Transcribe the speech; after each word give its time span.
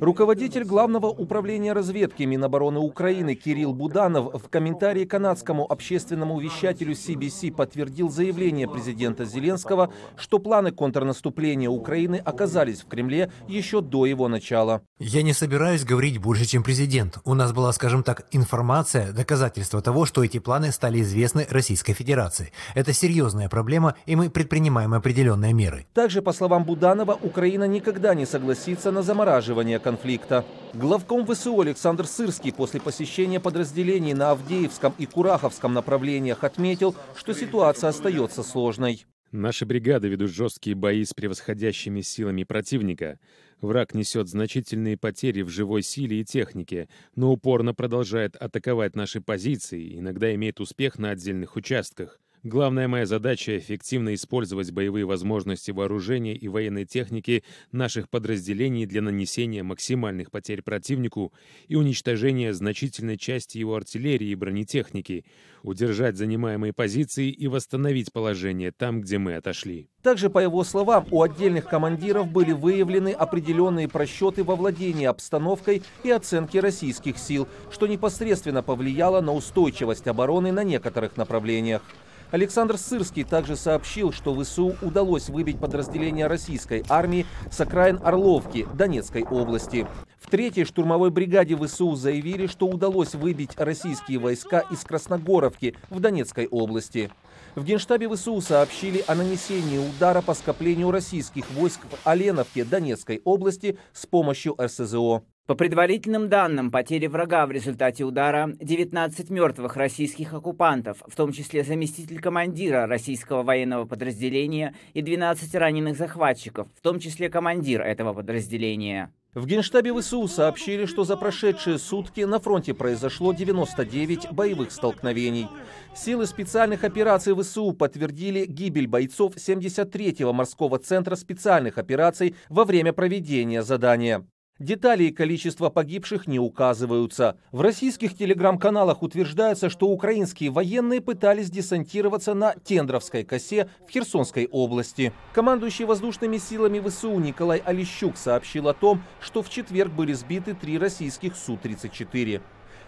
Руководитель 0.00 0.64
Главного 0.64 1.06
управления 1.06 1.72
разведки 1.72 2.22
Минобороны 2.22 2.80
Украины 2.80 3.34
Кирилл 3.34 3.72
Буданов 3.72 4.42
в 4.42 4.48
комментарии 4.48 5.04
канадскому 5.04 5.70
общественному 5.70 6.38
вещателю 6.40 6.92
CBC 6.92 7.52
подтвердил 7.52 8.10
заявление 8.10 8.68
президента 8.68 9.24
Зеленского, 9.24 9.92
что 10.16 10.38
планы 10.38 10.72
контрнаступления 10.72 11.68
Украины 11.68 12.16
оказались 12.16 12.80
в 12.80 12.86
Кремле 12.86 13.32
еще 13.48 13.80
до 13.80 14.06
его 14.06 14.28
начала. 14.28 14.82
Я 14.98 15.22
не 15.22 15.32
собираюсь 15.32 15.84
говорить 15.84 16.18
больше, 16.18 16.44
чем 16.44 16.62
президент. 16.62 17.18
У 17.24 17.34
нас 17.34 17.52
была, 17.52 17.72
скажем 17.72 18.02
так, 18.02 18.26
информация, 18.32 19.12
доказательство 19.12 19.80
того, 19.80 20.06
что 20.06 20.24
эти 20.24 20.38
планы 20.38 20.72
стали 20.72 21.00
известны 21.00 21.46
Российской 21.50 21.92
Федерации. 21.92 22.52
Это 22.74 22.92
серьезная 22.92 23.48
проблема, 23.48 23.94
и 24.06 24.16
мы 24.16 24.30
предпринимаем 24.30 24.94
определенные 24.94 25.52
меры. 25.52 25.86
Также, 25.94 26.22
по 26.22 26.32
словам 26.32 26.64
Буданова, 26.64 27.18
Украина 27.22 27.64
никогда 27.64 28.14
не 28.14 28.26
согласится 28.26 28.90
на 28.90 29.02
замораживание 29.02 29.69
конфликта. 29.78 30.44
Главком 30.74 31.26
ВСУ 31.26 31.60
Александр 31.60 32.06
Сырский 32.06 32.52
после 32.52 32.80
посещения 32.80 33.40
подразделений 33.40 34.14
на 34.14 34.30
Авдеевском 34.32 34.94
и 34.98 35.06
Кураховском 35.06 35.72
направлениях 35.72 36.44
отметил, 36.44 36.94
что 37.16 37.32
ситуация 37.34 37.90
остается 37.90 38.42
сложной. 38.42 39.04
Наши 39.32 39.64
бригады 39.64 40.08
ведут 40.08 40.32
жесткие 40.32 40.74
бои 40.74 41.04
с 41.04 41.14
превосходящими 41.14 42.00
силами 42.00 42.42
противника. 42.42 43.20
Враг 43.60 43.94
несет 43.94 44.28
значительные 44.28 44.96
потери 44.96 45.42
в 45.42 45.48
живой 45.48 45.82
силе 45.82 46.20
и 46.20 46.24
технике, 46.24 46.88
но 47.14 47.30
упорно 47.30 47.72
продолжает 47.72 48.34
атаковать 48.34 48.96
наши 48.96 49.20
позиции, 49.20 49.98
иногда 49.98 50.34
имеет 50.34 50.58
успех 50.58 50.98
на 50.98 51.10
отдельных 51.10 51.54
участках. 51.54 52.18
Главная 52.42 52.88
моя 52.88 53.04
задача— 53.04 53.58
эффективно 53.58 54.14
использовать 54.14 54.70
боевые 54.70 55.04
возможности 55.04 55.72
вооружения 55.72 56.34
и 56.34 56.48
военной 56.48 56.86
техники 56.86 57.44
наших 57.70 58.08
подразделений 58.08 58.86
для 58.86 59.02
нанесения 59.02 59.62
максимальных 59.62 60.30
потерь 60.30 60.62
противнику 60.62 61.34
и 61.68 61.76
уничтожения 61.76 62.54
значительной 62.54 63.18
части 63.18 63.58
его 63.58 63.74
артиллерии 63.74 64.28
и 64.28 64.34
бронетехники, 64.34 65.26
удержать 65.62 66.16
занимаемые 66.16 66.72
позиции 66.72 67.28
и 67.28 67.46
восстановить 67.46 68.10
положение 68.10 68.72
там, 68.72 69.02
где 69.02 69.18
мы 69.18 69.34
отошли. 69.34 69.90
Также, 70.02 70.30
по 70.30 70.38
его 70.38 70.64
словам, 70.64 71.06
у 71.10 71.20
отдельных 71.20 71.66
командиров 71.66 72.32
были 72.32 72.52
выявлены 72.52 73.12
определенные 73.12 73.86
просчеты 73.86 74.44
во 74.44 74.56
владении 74.56 75.04
обстановкой 75.04 75.82
и 76.04 76.10
оценке 76.10 76.60
российских 76.60 77.18
сил, 77.18 77.46
что 77.70 77.86
непосредственно 77.86 78.62
повлияло 78.62 79.20
на 79.20 79.34
устойчивость 79.34 80.06
обороны 80.06 80.52
на 80.52 80.64
некоторых 80.64 81.18
направлениях. 81.18 81.82
Александр 82.30 82.78
Сырский 82.78 83.24
также 83.24 83.56
сообщил, 83.56 84.12
что 84.12 84.34
ВСУ 84.34 84.76
удалось 84.82 85.28
выбить 85.28 85.58
подразделения 85.58 86.28
российской 86.28 86.84
армии 86.88 87.26
с 87.50 87.60
окраин 87.60 87.98
Орловки 88.04 88.68
Донецкой 88.74 89.24
области. 89.24 89.86
В 90.20 90.30
третьей 90.30 90.64
штурмовой 90.64 91.10
бригаде 91.10 91.56
ВСУ 91.56 91.96
заявили, 91.96 92.46
что 92.46 92.68
удалось 92.68 93.14
выбить 93.14 93.52
российские 93.56 94.20
войска 94.20 94.60
из 94.70 94.84
Красногоровки 94.84 95.74
в 95.88 95.98
Донецкой 95.98 96.46
области. 96.46 97.10
В 97.56 97.64
Генштабе 97.64 98.08
ВСУ 98.08 98.40
сообщили 98.40 99.02
о 99.08 99.16
нанесении 99.16 99.78
удара 99.78 100.22
по 100.22 100.34
скоплению 100.34 100.92
российских 100.92 101.50
войск 101.50 101.80
в 101.80 102.06
Оленовке 102.06 102.64
Донецкой 102.64 103.20
области 103.24 103.76
с 103.92 104.06
помощью 104.06 104.54
РСЗО. 104.60 105.24
По 105.50 105.56
предварительным 105.56 106.28
данным, 106.28 106.70
потери 106.70 107.08
врага 107.08 107.44
в 107.44 107.50
результате 107.50 108.04
удара 108.04 108.52
19 108.60 109.30
мертвых 109.30 109.74
российских 109.74 110.32
оккупантов, 110.32 111.02
в 111.04 111.16
том 111.16 111.32
числе 111.32 111.64
заместитель 111.64 112.20
командира 112.20 112.86
российского 112.86 113.42
военного 113.42 113.84
подразделения 113.84 114.76
и 114.94 115.02
12 115.02 115.52
раненых 115.56 115.96
захватчиков, 115.96 116.68
в 116.76 116.80
том 116.80 117.00
числе 117.00 117.28
командир 117.28 117.82
этого 117.82 118.12
подразделения. 118.12 119.12
В 119.34 119.44
Генштабе 119.44 119.92
ВСУ 119.92 120.28
сообщили, 120.28 120.86
что 120.86 121.02
за 121.02 121.16
прошедшие 121.16 121.80
сутки 121.80 122.20
на 122.20 122.38
фронте 122.38 122.72
произошло 122.72 123.32
99 123.32 124.30
боевых 124.30 124.70
столкновений. 124.70 125.48
Силы 125.96 126.26
специальных 126.26 126.84
операций 126.84 127.34
ВСУ 127.34 127.72
подтвердили 127.72 128.46
гибель 128.46 128.86
бойцов 128.86 129.34
73-го 129.34 130.32
морского 130.32 130.78
центра 130.78 131.16
специальных 131.16 131.76
операций 131.76 132.36
во 132.48 132.64
время 132.64 132.92
проведения 132.92 133.64
задания. 133.64 134.24
Детали 134.60 135.04
и 135.04 135.10
количество 135.10 135.70
погибших 135.70 136.26
не 136.26 136.38
указываются. 136.38 137.38
В 137.50 137.62
российских 137.62 138.14
телеграм-каналах 138.14 139.02
утверждается, 139.02 139.70
что 139.70 139.88
украинские 139.88 140.50
военные 140.50 141.00
пытались 141.00 141.50
десантироваться 141.50 142.34
на 142.34 142.52
Тендровской 142.52 143.24
косе 143.24 143.70
в 143.88 143.90
Херсонской 143.90 144.46
области. 144.52 145.14
Командующий 145.32 145.86
воздушными 145.86 146.36
силами 146.36 146.78
ВСУ 146.86 147.18
Николай 147.18 147.62
Олещук 147.64 148.18
сообщил 148.18 148.68
о 148.68 148.74
том, 148.74 149.02
что 149.18 149.42
в 149.42 149.48
четверг 149.48 149.92
были 149.92 150.12
сбиты 150.12 150.52
три 150.52 150.76
российских 150.76 151.36
Су-34. 151.36 152.42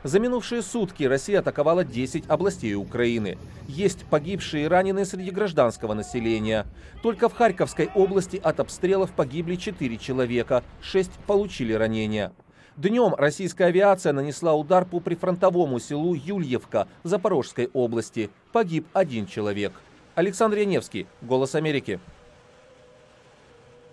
За 0.05 0.19
минувшие 0.19 0.63
сутки 0.63 1.05
Россия 1.05 1.39
атаковала 1.39 1.85
10 1.85 2.25
областей 2.29 2.75
Украины. 2.75 3.39
Есть 3.69 4.05
погибшие 4.07 4.65
и 4.65 4.69
раненые 4.69 5.05
среди 5.05 5.31
гражданского 5.31 5.95
населения. 5.95 6.67
Только 7.03 7.29
в 7.29 7.35
Харьковской 7.35 7.89
области 7.95 8.37
от 8.43 8.59
обстрелов 8.59 9.13
погибли 9.13 9.55
4 9.55 9.97
человека, 9.99 10.65
6 10.81 11.11
получили 11.29 11.73
ранения. 11.73 12.33
Днем 12.77 13.15
российская 13.15 13.67
авиация 13.67 14.13
нанесла 14.13 14.55
удар 14.55 14.85
по 14.85 14.99
прифронтовому 14.99 15.79
селу 15.79 16.15
Юльевка 16.15 16.89
Запорожской 17.05 17.71
области. 17.73 18.31
Погиб 18.53 18.89
один 18.95 19.27
человек. 19.27 19.73
Александр 20.17 20.59
Яневский, 20.59 21.07
«Голос 21.21 21.55
Америки». 21.55 22.01